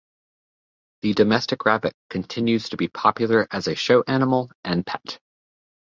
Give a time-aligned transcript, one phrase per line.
[1.03, 5.19] The domestic rabbit continues to be popular as a show animal and pet.